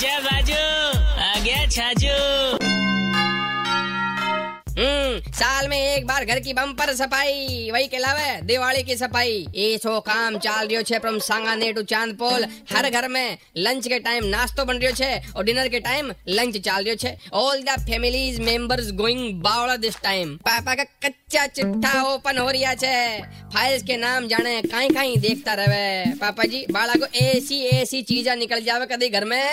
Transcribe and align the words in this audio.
जा 0.00 0.18
बाजू 0.20 0.54
आ 0.54 1.40
गया 1.44 1.64
छाजू। 1.68 2.16
हम्म 4.72 5.32
साल 5.32 5.66
में 5.68 5.76
एक 5.76 6.06
बार 6.06 6.24
घर 6.24 6.38
की 6.40 6.52
बम्पर 6.52 6.92
सफ़ाई, 6.94 7.70
वही 7.72 7.86
कहलावे 7.86 8.40
दिवाली 8.46 8.82
की 8.82 8.96
सफ़ाई। 8.96 9.34
ये 9.54 9.76
सो 9.78 9.98
काम 10.00 10.38
चाल 10.38 10.68
रियो 10.68 10.82
छे 10.82 10.98
फ्रॉम 10.98 11.18
सांगानेर 11.18 11.72
टू 11.74 11.82
चांदपोल 11.82 12.44
हर 12.72 12.88
घर 12.90 13.08
में 13.08 13.38
लंच 13.58 13.88
के 13.88 13.98
टाइम 13.98 14.24
नाश्तो 14.26 14.64
बन 14.64 14.78
रियो 14.78 14.92
छे 14.92 15.10
और 15.36 15.44
डिनर 15.44 15.68
के 15.68 15.80
टाइम 15.80 16.12
लंच 16.28 16.56
चाल 16.58 16.84
रियो 16.84 16.94
छे। 16.94 17.16
All 17.34 17.62
the 17.62 17.76
families 17.80 18.40
members 18.42 18.90
going 19.02 19.42
बावड़ा 19.42 19.76
this 19.78 20.00
time 20.02 20.34
पापा 20.46 20.74
का 20.74 20.84
कच्चा 21.04 21.46
चिट्ठा 21.48 22.02
ओपन 22.04 22.38
हो 22.38 22.48
रिया 22.50 22.74
छे। 22.76 23.20
फाइल्स 23.54 23.82
के 23.82 23.96
नाम 23.98 24.28
जाने 24.28 24.60
काई 24.64 24.88
काई 24.88 25.16
देखता 25.18 25.54
रहे। 25.54 26.04
पापा 26.16 26.44
जी 26.46 26.64
बाला 26.70 26.94
को 26.94 27.12
ऐसी 27.18 27.62
ऐसी 27.68 28.02
चीजा 28.04 28.34
निकल 28.36 28.64
जावे 28.64 28.86
कभी 28.86 29.08
घर 29.08 29.24
में। 29.24 29.44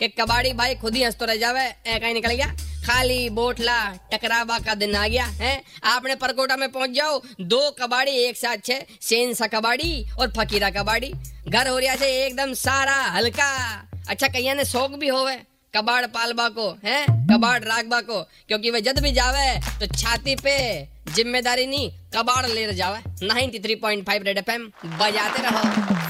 कि 0.00 0.08
कबाड़ी 0.10 0.52
भाई 0.54 0.74
खुद 0.74 0.94
ही 0.94 1.02
हंसतो 1.02 1.24
रह 1.24 1.36
जावे 1.36 1.64
ए 1.86 1.98
काई 1.98 2.12
निकल 2.12 2.32
गया। 2.32 2.46
खाली 2.80 3.28
बोटला 3.30 3.78
टकरावा 4.12 4.58
का 4.58 4.74
दिन 4.74 4.94
आ 4.96 5.06
गया, 5.08 5.24
है? 5.24 5.62
आपने 5.86 6.14
परकोटा 6.16 6.56
में 6.56 6.70
पहुँच 6.72 6.90
जाओ, 6.90 7.20
दो 7.42 7.70
कबाड़ी, 7.80 8.12
एक 8.18 8.36
साथ 8.36 8.64
छे 8.64 8.80
सेन 9.00 9.34
सा 9.34 9.46
कबाड़ी 9.46 10.04
और 10.18 10.32
फकीरा 10.38 10.70
कबाड़ी। 10.70 11.12
घर 11.48 11.68
हो 11.68 11.78
रहा 11.78 11.94
छे 11.96 12.06
एकदम 12.26 12.52
सारा, 12.54 12.96
हल्का। 13.12 13.50
अच्छा 14.08 14.28
कहिया 14.28 14.54
ने 14.54 14.64
शौक 14.64 14.94
भी 14.94 15.08
होवे, 15.08 15.36
कबाड़ 15.74 16.06
पालबा 16.08 16.48
को, 16.48 16.70
है? 16.84 17.04
कबाड़ 17.30 17.62
रागबा 17.64 18.00
को, 18.00 18.22
क्योंकि 18.48 18.70
वे 18.70 18.80
जद 18.80 18.98
भी 18.98 19.12
जावे 19.12 19.48
तो 19.80 19.86
छाती 19.94 20.36
पे 20.36 20.56
ज़िम्मेदारी 21.14 21.66
नहीं, 21.66 21.90
कबाड़ 22.14 22.46
ले 22.46 22.72
जावे। 22.72 22.98
93.5 23.22 24.22
रेड 24.22 24.38
एफएम 24.38 24.66
बजाते 24.86 25.42
रहो। 25.42 26.09